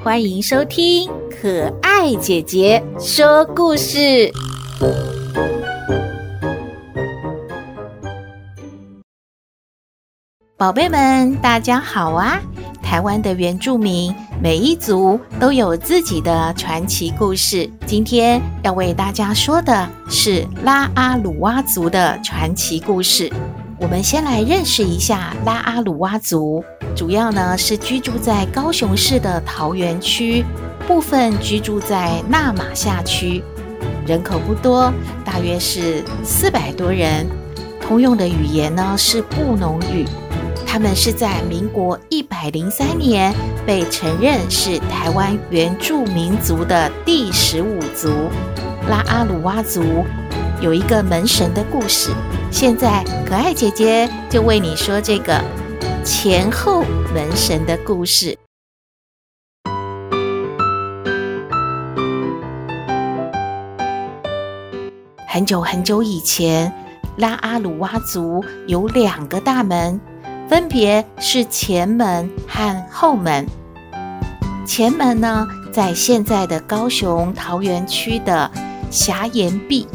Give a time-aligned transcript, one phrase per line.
[0.00, 4.32] 欢迎收听可爱姐姐说故事。
[10.56, 12.40] 宝贝们，大家好啊！
[12.80, 17.68] 台湾的原住民每一族都有自己的传奇故事。
[17.84, 23.30] 今天要为大家说的是拉阿鲁哇族的传奇故事。
[23.80, 26.64] 我们先来认识一下拉阿鲁哇族，
[26.98, 30.44] 主要呢是居住在高雄市的桃源区，
[30.88, 33.40] 部分居住在那玛夏区，
[34.04, 34.92] 人口不多，
[35.24, 37.24] 大约是四百多人。
[37.80, 40.04] 通用的语言呢是布农语。
[40.66, 43.32] 他们是在民国一百零三年
[43.64, 48.10] 被承认是台湾原住民族的第十五族——
[48.90, 50.04] 拉阿鲁哇族，
[50.60, 52.10] 有一个门神的故事。
[52.50, 55.40] 现在，可爱姐姐就为你说这个
[56.10, 58.36] 前后门神的故事。
[65.28, 66.72] 很久很久以前，
[67.18, 70.00] 拉阿鲁哇族有两个大门。
[70.48, 73.46] 分别是前门和后门。
[74.66, 78.50] 前门呢，在现在的高雄桃源区的
[78.90, 79.86] 霞岩壁，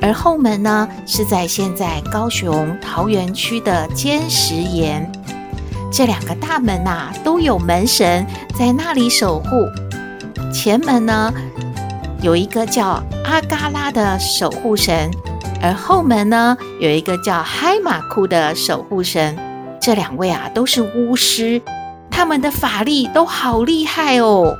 [0.00, 5.10] 而后门呢，是在现在高雄桃源区的尖石岩。
[5.92, 8.26] 这两个大门呐，都有门神
[8.58, 9.68] 在那里守护。
[10.50, 11.32] 前门呢，
[12.22, 15.10] 有一个叫阿嘎拉的守护神，
[15.60, 19.36] 而后门呢，有一个叫嗨马库的守护神。
[19.78, 21.60] 这两位啊，都是巫师，
[22.10, 24.56] 他们的法力都好厉害哦。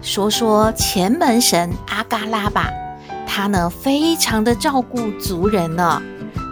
[0.00, 2.70] 说说前门神阿嘎拉吧，
[3.26, 6.00] 他呢，非常的照顾族人呢，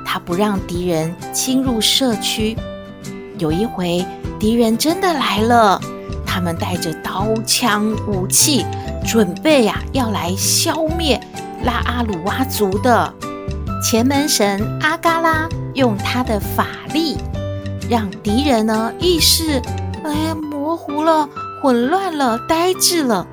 [0.05, 2.55] 他不让敌人侵入社区。
[3.41, 4.05] 有一回，
[4.39, 5.81] 敌人真的来了，
[6.27, 8.65] 他们带着刀枪武器，
[9.05, 11.19] 准备呀、啊、要来消灭
[11.65, 13.12] 拉阿鲁哇族的。
[13.83, 17.17] 前门神阿嘎拉用他的法力，
[17.89, 19.61] 让敌人呢意识
[20.05, 21.27] 哎模糊了、
[21.62, 23.27] 混乱了、呆滞了，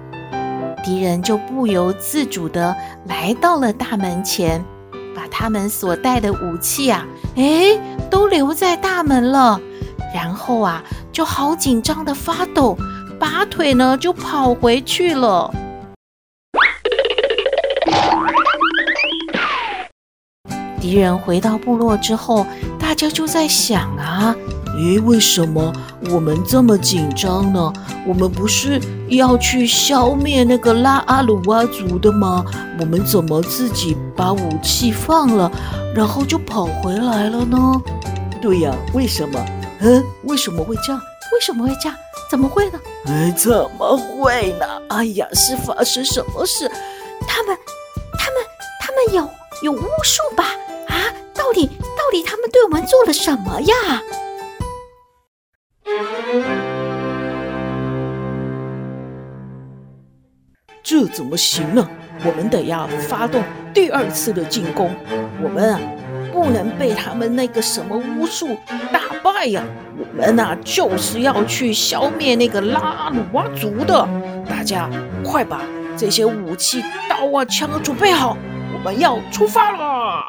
[0.85, 2.73] 敌人就不由自主地
[3.07, 4.63] 来到了大门前，
[5.13, 7.77] 把他们所带的武器啊，哎，
[8.09, 9.59] 都留在大门了，
[10.13, 12.77] 然后啊，就好紧张的发抖，
[13.19, 15.53] 拔腿呢就跑回去了。
[20.79, 22.45] 敌人回到部落之后，
[22.79, 24.33] 大家就在想啊，
[24.77, 25.73] 诶，为什么
[26.11, 27.73] 我们这么紧张呢？
[28.07, 28.79] 我们不是
[29.09, 32.45] 要去消灭那个拉阿鲁哇族的吗？
[32.79, 35.51] 我们怎么自己把武器放了，
[35.93, 37.57] 然后就跑回来了呢？
[38.41, 39.45] 对呀，为什么？
[39.79, 41.01] 嗯，为什么会这样？
[41.33, 41.97] 为什么会这样？
[42.29, 42.79] 怎么会呢？
[43.05, 44.81] 哎，怎么会呢？
[44.89, 46.69] 哎呀，是发生什么事？
[47.27, 47.57] 他们，
[48.17, 48.43] 他们，
[48.81, 49.29] 他们有
[49.63, 50.43] 有巫术吧？
[50.87, 54.01] 啊到底到底他们对我们做了什么呀？
[60.83, 61.87] 这怎么行呢？
[62.25, 63.43] 我们得要发动
[63.73, 64.89] 第二次的进攻。
[65.41, 65.79] 我们啊，
[66.37, 68.55] 不能被他们那个什么巫术
[68.93, 69.63] 打败呀！
[69.97, 74.07] 我们呐、啊，就是要去消灭那个拉阿鲁哇族的。
[74.47, 74.87] 大家
[75.23, 75.63] 快把
[75.97, 78.37] 这些武器、刀啊、枪啊准备好，
[78.71, 80.21] 我们要出发了。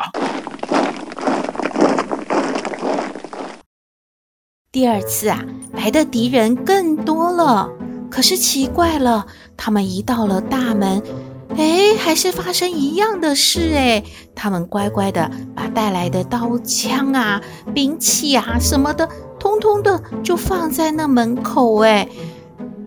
[4.72, 5.44] 第二次啊，
[5.74, 7.68] 来的敌人更多了。
[8.10, 9.26] 可是奇怪了，
[9.58, 11.02] 他们一到了大门，
[11.58, 14.02] 哎，还是发生一样的事哎。
[14.34, 17.42] 他们乖乖的把带来的刀枪啊、
[17.74, 19.08] 兵器啊什么的，
[19.40, 22.08] 通通的就放在那门口哎。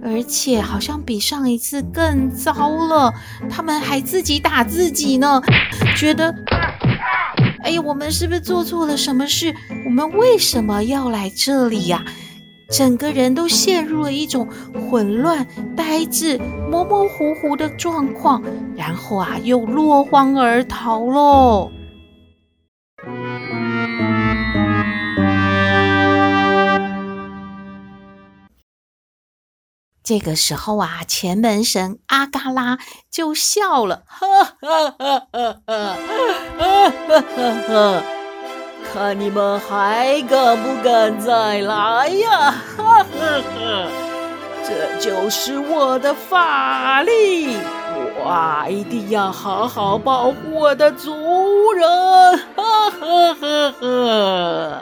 [0.03, 2.53] 而且好像比上一次更糟
[2.87, 3.13] 了，
[3.49, 5.41] 他们还自己打自己呢，
[5.97, 6.33] 觉得。
[7.63, 9.53] 哎呀，我们是不是做错了什么事？
[9.85, 12.03] 我们为什么要来这里呀？
[12.71, 14.47] 整个人都陷入了一种
[14.89, 15.45] 混乱、
[15.75, 16.39] 呆滞、
[16.71, 18.41] 模模糊糊的状况，
[18.77, 21.69] 然后啊，又落荒而逃喽。
[30.01, 32.79] 这个时候啊，前门神阿嘎拉
[33.11, 35.97] 就笑了，哈哈哈哈哈
[36.57, 38.03] 哈哈！
[38.93, 42.51] 看你们还敢不敢再来呀？
[42.77, 43.00] 哈！
[45.01, 47.57] 就是我的法力，
[48.15, 51.89] 我一定要好好保护我的族人，
[52.55, 54.81] 哈哈哈哈！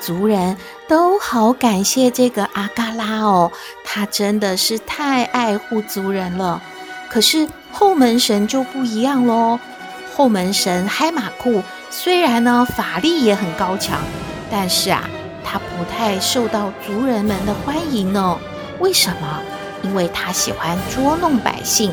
[0.00, 0.56] 族人
[0.88, 3.52] 都好感谢这个阿嘎拉哦，
[3.84, 6.60] 他真的是太爱护族人了。
[7.08, 9.60] 可是后门神就不一样喽。
[10.16, 14.00] 后门神嗨马库虽然呢法力也很高强，
[14.50, 15.08] 但是啊，
[15.44, 18.36] 他不太受到族人们的欢迎呢。
[18.80, 19.40] 为什么？
[19.82, 21.92] 因为他喜欢捉弄百姓。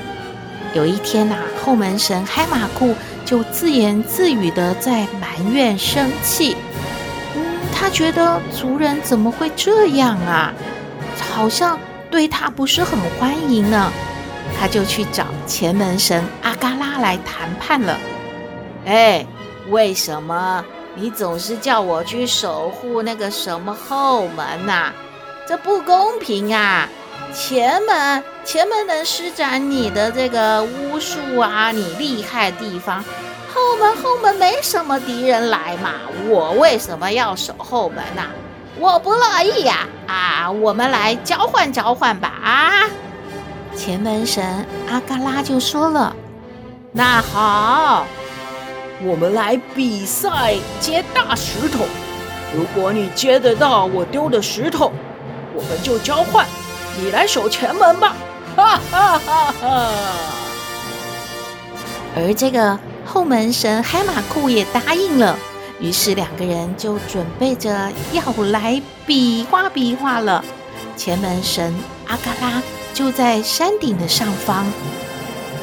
[0.73, 6.57] 有一天呐、啊，后门神嗨马库就自言自语的在埋怨生气。
[7.35, 7.43] 嗯
[7.73, 10.53] 他觉得族人怎么会这样啊？
[11.33, 11.77] 好像
[12.09, 13.91] 对他不是很欢迎呢。
[14.59, 17.97] 他就去找前门神阿嘎拉来谈判了。
[18.85, 19.25] 哎，
[19.69, 20.63] 为什么
[20.95, 24.91] 你总是叫我去守护那个什么后门呐？
[25.47, 26.89] 这不公平啊！
[27.31, 33.03] 前门，前门能施展你的这个巫术啊，你厉害地方。
[33.53, 35.92] 后门后门没什么敌人来嘛，
[36.27, 38.24] 我为什么要守后门呢？
[38.80, 39.88] 我不乐意呀！
[40.07, 42.27] 啊，我们来交换交换吧！
[42.44, 42.89] 啊，
[43.75, 46.15] 前门神阿嘎拉就说了
[46.92, 48.07] ：“那好，
[49.03, 51.86] 我们来比赛接大石头。
[52.56, 54.92] 如果你接得到我丢的石头，
[55.56, 56.46] 我们就交换，
[56.98, 58.16] 你来守前门吧！”
[58.56, 59.92] 哈哈哈哈！
[62.16, 62.78] 而这个。
[63.07, 65.38] 后门神海马库也答应了，
[65.80, 68.22] 于是两个人就准备着要
[68.52, 70.44] 来比划比划了。
[70.98, 71.74] 前门神
[72.07, 72.62] 阿嘎拉
[72.94, 74.66] 就在山顶的上方，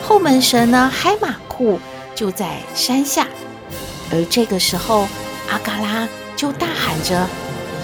[0.03, 1.79] 后门神呢海马库
[2.15, 3.27] 就在山下。
[4.11, 5.07] 而这个时候，
[5.51, 7.27] 阿嘎拉就大喊着：“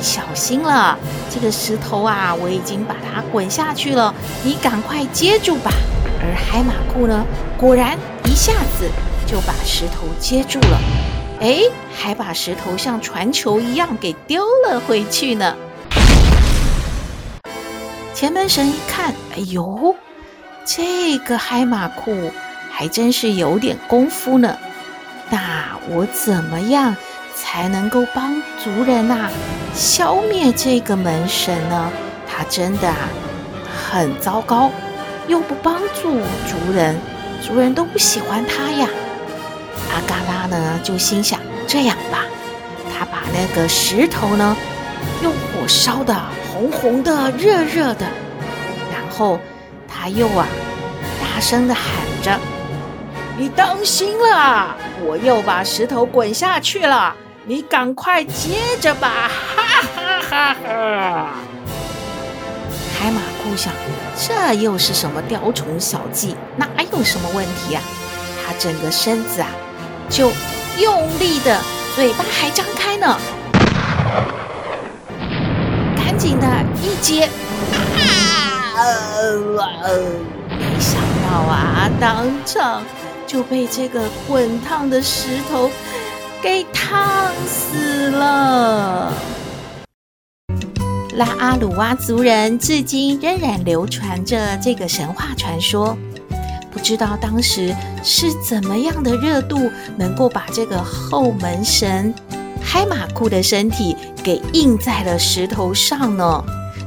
[0.03, 0.99] 小心了，
[1.31, 5.71] 这个石头啊，我已经把它滚下去了，你赶快接住吧。”
[6.21, 7.25] 而海马库呢，
[7.56, 8.91] 果然一下子。
[9.31, 10.81] 就把石头接住了，
[11.39, 11.61] 哎，
[11.95, 15.55] 还把石头像传球一样给丢了回去呢。
[18.15, 19.95] 前门神一看，哎呦，
[20.65, 22.33] 这个嗨马库
[22.71, 24.56] 还真是有点功夫呢。
[25.29, 26.97] 那我怎么样
[27.40, 29.31] 才能够帮族人呐、
[29.75, 31.90] 消灭这个门神呢？
[32.26, 33.08] 他真的啊
[33.90, 34.70] 很糟糕，
[35.26, 36.96] 又不帮助族人，
[37.40, 38.88] 族人都不喜欢他呀。
[39.93, 42.25] 阿嘎拉呢，就心想：这样吧，
[42.93, 44.56] 他把那个石头呢，
[45.23, 46.14] 用火烧的
[46.52, 48.06] 红红的、热热的，
[48.93, 49.40] 然后
[49.88, 50.46] 他又啊，
[51.20, 51.85] 大声的喊
[52.23, 52.38] 着
[53.38, 57.14] ：“你当心了，我又把石头滚下去了，
[57.49, 59.65] 你赶快接着吧！”哈
[59.97, 61.31] 哈哈哈！
[63.00, 63.73] 海马库想：
[64.15, 66.37] 这又是什么雕虫小技？
[66.56, 67.83] 哪有什么问题啊？
[68.47, 69.49] 他整个身子啊。
[70.11, 70.31] 就
[70.79, 71.59] 用力的，
[71.97, 73.17] 嘴巴还张开呢，
[75.97, 76.47] 赶紧的
[76.83, 77.29] 一接，
[77.97, 78.85] 啊！
[80.50, 82.83] 没想到啊，当场
[83.26, 85.71] 就被这个滚烫的石头
[86.42, 89.12] 给烫死了。
[91.14, 95.97] 拉阿鲁哇族人至今仍然流传着这个神话传说。
[96.71, 102.14] 不知道当时是怎么样的热度，能够把这个后门神
[102.62, 106.45] 嗨马库的身体给印在了石头上呢？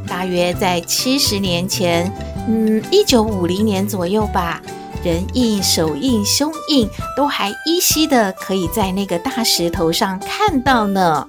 [0.08, 2.10] 大约在七十年前，
[2.48, 4.62] 嗯，一九五零年左右吧，
[5.04, 11.28] 人印、手印、胸印都还依稀的可以在那个大石头上看到呢。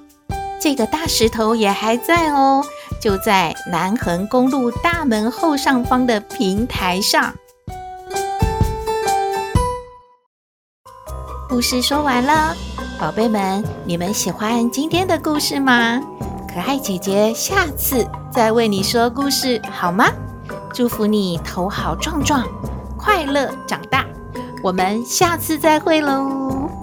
[0.60, 2.64] 这个大石头也还在哦，
[3.00, 7.34] 就在南横公路大门后上方的平台上。
[11.48, 12.54] 故事说完了，
[12.98, 16.00] 宝贝们，你们喜欢今天的故事吗？
[16.52, 20.06] 可爱姐姐下次再为你说故事，好吗？
[20.72, 22.46] 祝福你头好壮壮，
[23.02, 24.06] 快乐长大。
[24.62, 26.81] 我们下次再会喽。